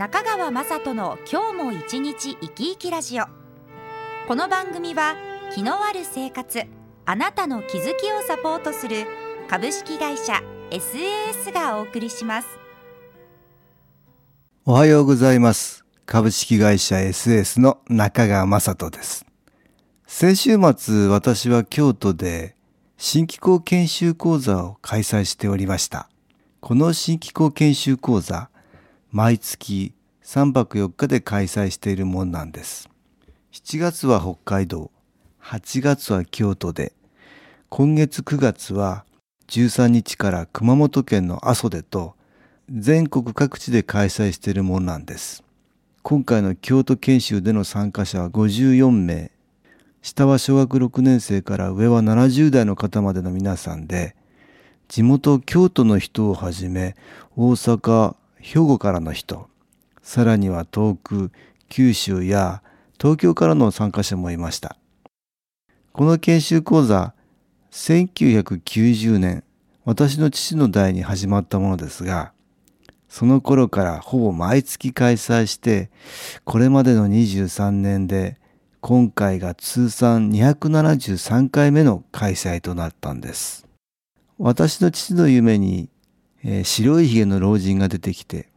[0.00, 3.24] 中川雅人の今日も一日生き生きラジオ。
[4.26, 5.14] この番組は
[5.54, 6.62] 気のある生活
[7.04, 9.04] あなたの気づきをサポートする
[9.46, 10.40] 株式会社
[10.70, 12.48] SAS がお送りします。
[14.64, 15.84] おはようございます。
[16.06, 19.26] 株式会社 SAS の中川雅人です。
[20.06, 22.56] 先週末私は京都で
[22.96, 26.08] 新機構研修講座を開催しておりました。
[26.60, 28.48] この新機構研修講座
[29.12, 29.92] 毎月
[30.32, 32.88] 3泊4日で開催しているもんなんです。
[33.50, 34.92] 7月は北海道、
[35.42, 36.92] 8月は京都で、
[37.68, 39.04] 今月9月は
[39.48, 42.14] 13日から熊本県の阿蘇でと
[42.72, 45.42] 全国各地で開催しているもんなんです。
[46.02, 49.32] 今回の京都研修での参加者は54名、
[50.00, 54.14] 下は小学6年生から上は70代の方までの皆さんで、
[54.86, 56.94] 地元京都の人をはじめ
[57.34, 59.49] 大阪、兵庫からの人、
[60.10, 61.30] さらには遠く
[61.68, 62.64] 九州や
[63.00, 64.76] 東京からの参加者もいました。
[65.92, 67.14] この研修講座、
[67.70, 69.44] 1990年、
[69.84, 72.32] 私の父の代に始まったものですが、
[73.08, 75.92] その頃からほぼ毎月開催して、
[76.42, 78.36] これまでの23年で、
[78.80, 83.64] 今回が通算273回目の開催となったんです。
[84.38, 85.88] 私の父の夢に
[86.42, 88.49] えー、白い髭の老人が出てきて、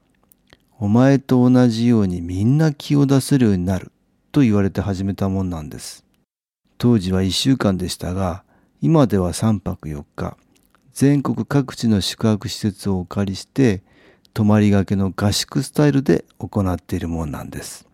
[0.80, 3.92] お前と同じようにみんな気を出せるようになる
[4.32, 6.04] と言われて始めたもんなんです。
[6.78, 8.44] 当時は一週間でしたが、
[8.82, 10.36] 今では三泊四日、
[10.94, 13.82] 全国各地の宿泊施設をお借りして、
[14.34, 17.88] 泊まりがけの合宿スタイルで行っているもんなんです。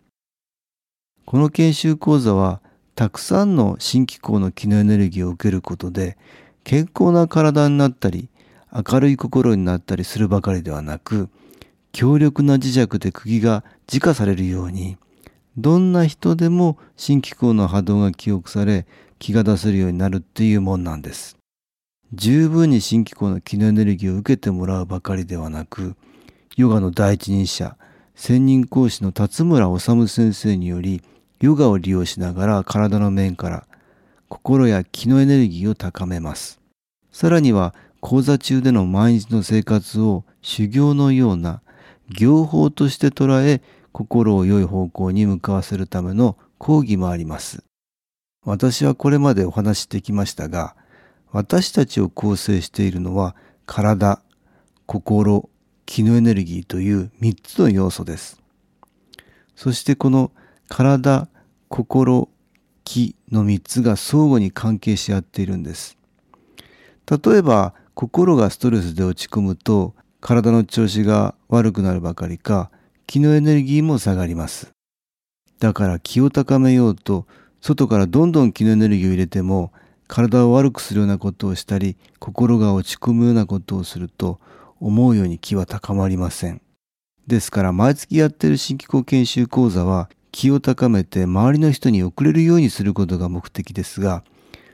[1.26, 2.60] この研修講座は、
[2.96, 6.18] たくさんの新機構の気のエネルギーを受けることで、
[6.64, 8.28] 健康な体になったり、
[8.72, 11.28] 明るい心になったりするばかりではなく、
[11.92, 14.96] 強力な磁石で釘が自化されるように、
[15.56, 18.86] どんな人でも新機構の波動が記憶され、
[19.18, 21.36] 気が出せるようになるっていうもんなんです。
[22.12, 25.94] 十分に新機構の気のエネルギーを受けてもらうばかりではなく、
[26.56, 27.76] ヨガの第一人者、
[28.14, 31.02] 専任講師の辰村治先生により、
[31.40, 33.66] ヨガを利用しながら体の面から
[34.28, 36.60] 心や気のエネルギーを高めます。
[37.12, 41.62] さらには講座中での毎日の生活を修行のような
[42.10, 43.62] 行法として捉え
[43.92, 47.64] 心を良い方向に向かわせるための講義もあります。
[48.44, 50.74] 私はこれまでお話してきましたが、
[51.32, 54.20] 私たちを構成しているのは体、
[54.86, 55.48] 心、
[55.86, 58.42] 気のエネルギーという3つの要素です。
[59.54, 60.32] そしてこの
[60.68, 61.28] 体、
[61.68, 62.28] 心、
[62.84, 65.96] 気の3つが相互に関係し合っているんです。
[67.10, 72.70] 例えば心がストレスで落ち込むと体の調子が悪くなるばかりか
[73.06, 74.72] 気のエネルギーも下がります。
[75.58, 77.26] だから気を高めようと
[77.60, 79.72] 外からどんどん気のエネルギーを入れても
[80.08, 84.40] 体を悪くするようなことをしたり心が落ち込むようなことをすると
[84.80, 86.60] 思うように気は高まりません。
[87.26, 94.24] ですから毎月やってる新機構研修講座は気を高めて周りの人に送れるようにすることが目的ですが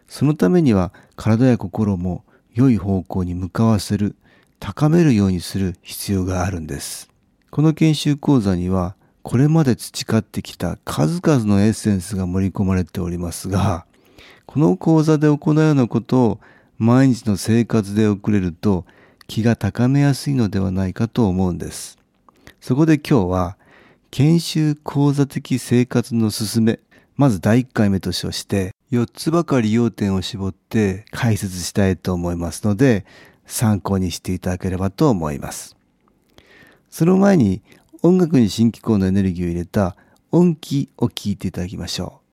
[0.08, 2.24] そのためには体や心も
[2.54, 4.16] 良い方向に向かわせる、
[4.60, 7.10] 高めるようにする必要があるんです。
[7.50, 13.86] この研修講座には、これまで培ってきた数々のエッセンスが盛り込まれておりますが、
[14.46, 16.40] この講座で行うようなことを
[16.78, 18.84] 毎日の生活で送れると
[19.26, 21.98] 気が高めやすいのではないかと思うんです。
[22.60, 23.56] そこで今日は、
[24.10, 26.80] 研修講座的生活の進め、
[27.16, 33.04] まず第1回目と称して、4つばかり要点を絞って解説したいと思いますので、
[33.46, 35.76] 参考にしていただければと思います。
[36.90, 37.62] その前に
[38.02, 39.96] 音楽に新機構のエネルギーを入れた
[40.30, 42.25] 音機を聞いていただきましょう。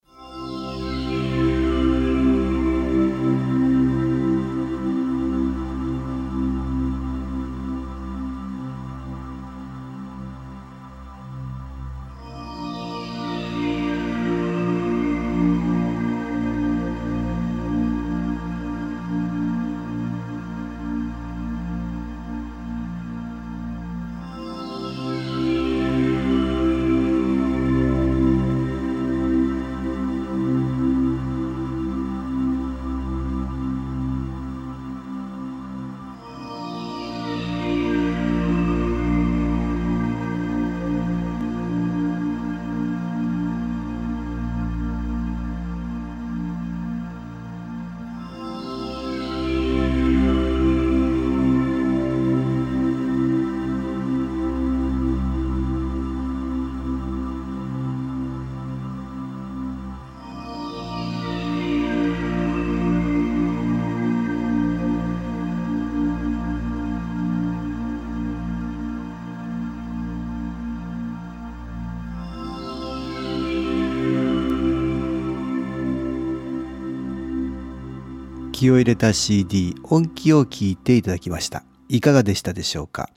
[78.63, 81.65] 気を入れた CD 音気を聞いていただきました。
[81.89, 83.09] いかがでしたでしょうか？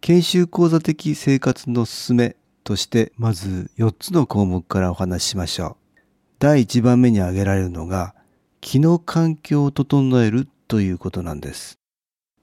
[0.00, 2.34] 研修講座的生活のすすめ
[2.64, 6.00] としてまず4つの項目からお話ししましょう。
[6.38, 8.14] 第1番目に挙げられるのが
[8.62, 11.78] 気の環境を整えるということなんです。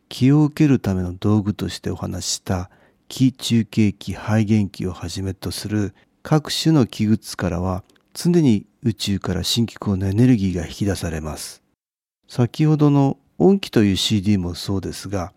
[0.08, 2.70] 気を受けるための道具としてお話しした
[3.08, 7.84] 気中継器肺元器をはじめとする各種の器具からは
[8.14, 11.63] 常に宇宙から新機構のエネルギーが引き出されます。
[12.28, 15.34] 先ほどの音機という CD もそうですが、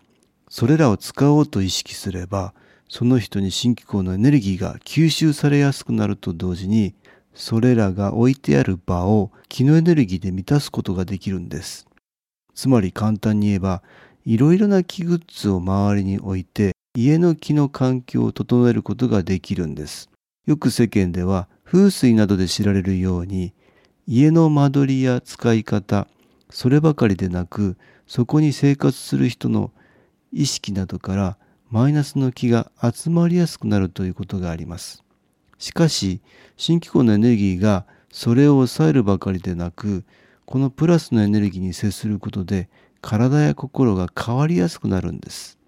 [0.49, 2.55] それらを使おうと意識すれば、
[2.89, 6.95] その人に新機構のエネルギーが吸収されやすくなると同時に、
[7.35, 11.87] それらが置いてある場を気のエネルギーで満たすことができるんです。
[12.55, 13.83] つまり簡単に言えば、
[14.25, 20.09] いろいろな木グッズを周りに置いて、家の木の環境を整えることができるんです。
[20.47, 23.53] よく世間では風水などで知られるように
[24.07, 26.07] 家の間取りや使い方
[26.51, 27.77] そればかりでなく
[28.07, 29.73] そこに生活する人の
[30.33, 31.39] 意識などから
[31.71, 35.03] マイナスの気が集まりやすくなるということがあります。
[35.59, 36.21] しかし
[36.57, 40.05] 新機構のエネルギーがそれを抑えるばかりでなく
[40.45, 42.69] このプラスのエネルギーに接することで
[43.01, 45.59] 体や心が変わりやすくなるんです。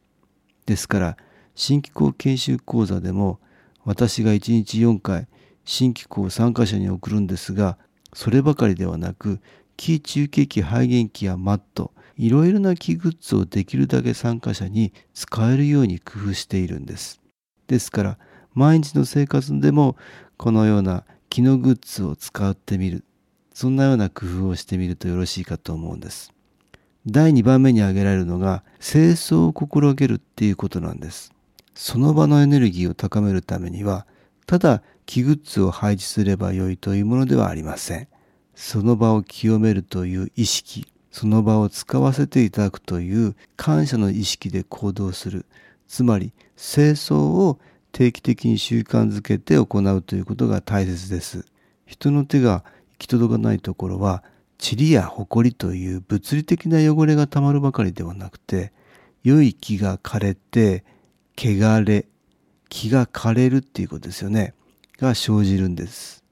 [0.67, 1.17] ですから
[1.55, 3.41] 新機構研修講座でも
[3.85, 5.27] 私が1日4回
[5.65, 7.79] 新機構参加者に送るんですが
[8.13, 9.41] そればかりではなく
[9.79, 17.21] 気中継機肺元器やマットいろいろな気グッズをできるだけ参加者に使えるように工夫しているんです。
[17.69, 18.19] ですから
[18.55, 19.97] 毎日の生活でも
[20.37, 23.05] このような気のグッズを使ってみる。
[23.55, 26.35] そんなような工夫をしてみるとよろしいかと思うんです。
[27.07, 31.33] 第2番目に挙げられるのが清掃を心がけるっていうことなんです。
[31.75, 34.09] その場のエネルギーを高めるためには
[34.47, 38.09] ただ器グッズを配置すればよいというものではありません。
[38.61, 45.47] その場を清めるという意識、その場を使わせていただくという感謝の意識で行動する。
[45.87, 47.61] つまり、清掃を
[47.93, 51.47] 定期的に習慣づけて行うということが大切です。
[51.87, 52.65] 人の手が
[52.95, 54.25] 行き届かないところは、
[54.61, 58.73] 塵や埃という物理的な汚れがたまるばかりではなくて、
[59.23, 60.85] 良い木が枯れて、
[61.37, 62.07] 汚れ、
[62.69, 64.53] 気が枯れるっていうことですよね。
[64.99, 66.25] が生じるんです。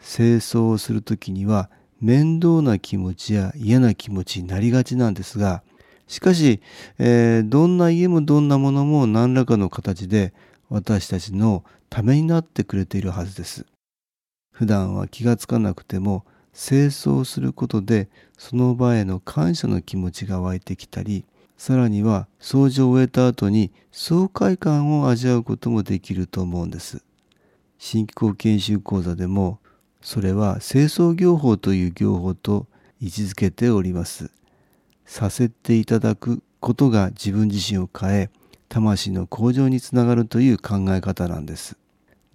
[0.00, 1.70] 清掃をする時には
[2.00, 5.62] 面倒な気持ちや嫌な気持ちになりがちなんですが、
[6.06, 6.60] しかし、
[6.98, 10.32] えー、どんな家もどんなものも何らかの形で
[10.70, 13.66] 私たちのためになってくれているはずです。
[14.52, 21.24] 普段は気がつかなくても清掃することでその場への感謝の気持ちが湧いてきたり
[21.56, 27.04] さらには掃除を終えた後に爽快感を味わうこともできると思うんです。
[27.78, 29.60] 新機構研修講座でも
[30.00, 32.66] それは清掃業法という業法と
[33.00, 34.30] 位置づけております。
[35.06, 38.30] させていただくことが自分自身を変え
[38.68, 41.78] 魂の向上につながるという考え方なんです。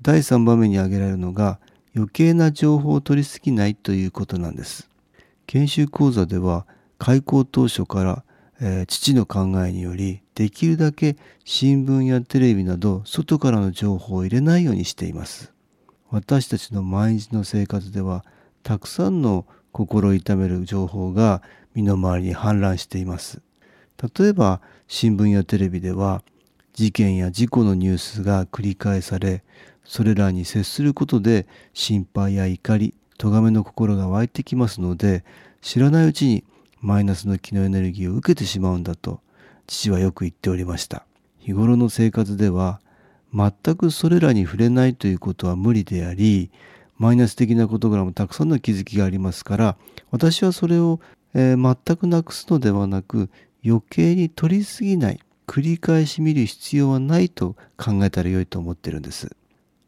[0.01, 1.59] 第3番目に挙げられるのが
[1.95, 4.89] 余計な情報を取りすぎないということなんです。
[5.45, 6.65] 研修講座では
[6.97, 8.23] 開校当初から
[8.65, 15.51] えー、父の考えによりできるだけ新聞やテレビなど外からの情報を入れないようにしています。
[16.09, 18.23] 私たちの毎日の生活では
[18.63, 21.41] たくさんの心痛める情報が
[21.75, 23.41] 身の回りに氾濫しています。
[24.17, 26.23] 例えば新聞やテレビでは
[26.71, 29.43] 事件や事故のニュースが繰り返され
[29.83, 35.23] それらに接することで心配や怒り咎めの心が湧いてきますので
[35.61, 36.43] 知らないうちに
[36.83, 39.21] マイナスの気のエネルギーを受けてしまうんだと
[39.67, 41.05] 父はよく言っておりました。
[41.39, 42.81] 日頃の生活では
[43.33, 46.51] 全くそれらに触れないということは無理であり
[46.97, 49.77] マイナス的な事柄もたくさんの気づきがありますから
[50.11, 50.99] 私はそれを、
[51.33, 53.29] えー、全くなくすのではなく
[53.65, 59.35] 余計に取りすぎない繰り返し見る必要はないと考えたら良いと思ってるんです。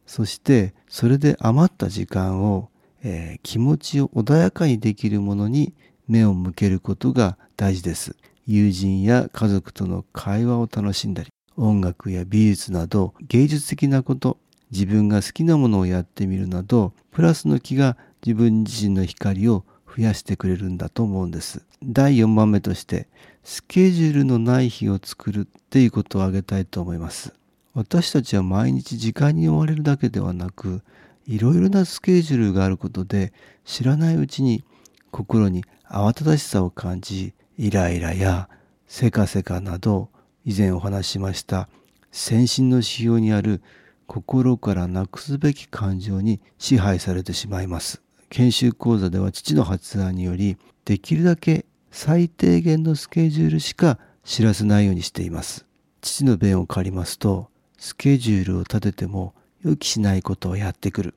[0.06, 2.68] そしてそれで余った時間を、
[3.02, 5.72] えー、気持ちを穏やかにできるものに
[6.08, 8.16] 目を向けることが大事です。
[8.46, 14.38] 友人や家族との会話を楽しんだり、音楽や美術など芸術的なこと、
[14.70, 19.64] 自分が好きなものをやってみるなど、プラスの気が自分自身の光を
[19.96, 21.64] 増やしてくれるんだと思うんです。
[21.82, 23.08] 第4番目として、
[23.42, 27.32] スケジュールのない日を作るっていうことを挙げたいと思います。
[27.74, 30.82] 私たちは毎日時間に追われるだけではなく、
[31.26, 33.32] いろいろなスケジュールがあることで
[33.64, 34.64] 知らないうちに
[35.10, 38.48] 心に慌ただしさを感じイライラや
[38.86, 40.08] せかせかなど
[40.44, 41.68] 以前お話ししました
[42.12, 43.62] 先進の指標にある
[44.06, 48.02] 心からなくすべき感情に支配されてしまいます。
[48.30, 55.66] 研修講座では父の発案によりできるだけ最低限のスケジュールしか知らせないようにしています。
[56.00, 61.14] 父の弁を借りますとスケジュールを立てても予期しないことをやってくる。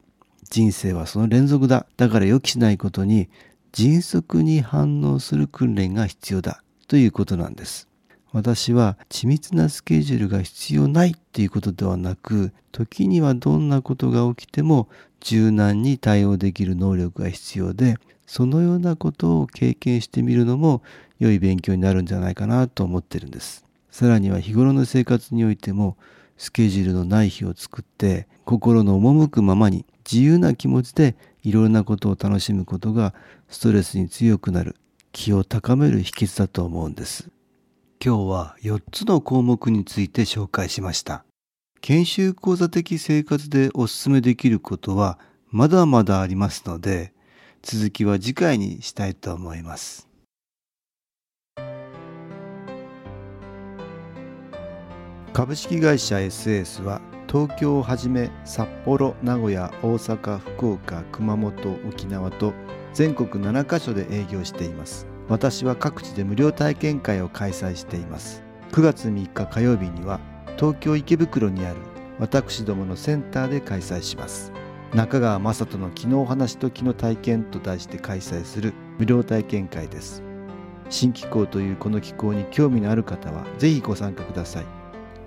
[0.50, 1.86] 人生はその連続だ。
[1.98, 3.30] だから予期しないことに
[3.72, 7.88] 迅速に反応する訓練が必要だということなんです。
[8.32, 14.88] 私は緻密なスケジュールが必要ないっていうことではなく時にはどんなことが起きても
[15.20, 17.98] 柔軟に対応できる能力が必要で
[18.28, 20.84] そのようなことを経験してみるのも
[21.18, 23.66] 良い勉強になるんじゃないかなと思ってるんです。
[23.90, 25.98] さらには日頃の生活においても
[26.38, 33.14] スケジュールのない日を作って心の赴くままに自由な気持ちでいろいろなことを楽しむことが
[33.48, 34.76] ストレスに強くなる
[35.12, 37.30] 気を高める秘訣だと思うんです。
[38.04, 41.26] 今日は4つの項目について紹介しました。
[41.82, 45.20] 研修講座的生活でお勧めできることは
[45.52, 47.14] まだまだありますので
[47.62, 50.08] 続きは次回にしたいと思います。
[55.34, 57.00] 株式会社 SS は
[57.32, 62.54] 東京をはじめ札幌名古屋大阪福岡熊本沖縄と
[62.96, 65.06] 全国7カ所で営業しています。
[65.28, 68.42] 私は各地で無料体験会を開催しています。
[68.72, 70.20] 9月3日火曜日には
[70.58, 71.78] 東京池袋にある
[72.18, 74.52] 私どものセンターで開催します。
[74.96, 80.24] 中川雅人の「昨日話と昨日体験」と題して開催する無料体験会です。
[80.90, 84.79] 新気候というこの気候に興味のある方はぜひご参加ください。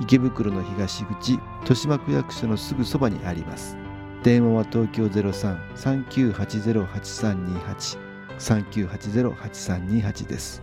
[0.00, 3.76] 池袋の東口豊島区役所のすぐそばにあります。
[4.22, 7.98] 電話は東京03-3980-8328
[8.38, 10.62] 3980-8328です。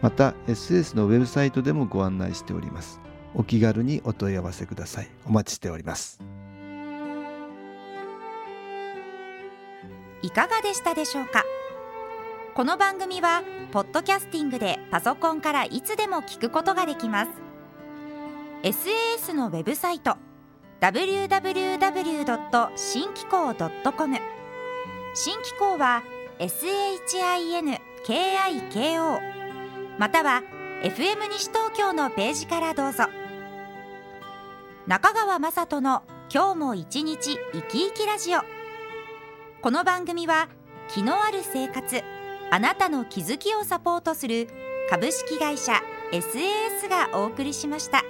[0.00, 3.00] また SS のウェブサイトでもご案内しております。
[3.34, 5.08] お気軽にお問い合わせください。
[5.26, 6.20] お待ちしております。
[10.22, 11.44] いかがでしたでしょうか？
[12.54, 17.41] この番組はポッドキャスティングでパソコンからいつでも聞くことができます。
[18.62, 20.16] SAS のウェブサイト
[20.80, 22.70] www.
[22.76, 24.16] 新機構 .com
[25.14, 26.04] 新機構は
[26.38, 27.80] SHINKIKO
[29.98, 30.44] または
[30.84, 33.06] FM 西東京のページからどうぞ
[34.86, 38.42] 中川雅人の今日も一日生き生きラジオ
[39.60, 40.48] この番組は
[40.88, 42.00] 気のある生活
[42.52, 44.46] あなたの気づきをサポートする
[44.88, 48.04] 株式会社 SAS がお送りしました。